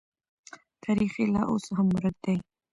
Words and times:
تاریخ 0.83 1.13
یې 1.19 1.25
لا 1.33 1.41
اوس 1.51 1.65
هم 1.77 1.87
ورک 1.95 2.15
دی. 2.25 2.37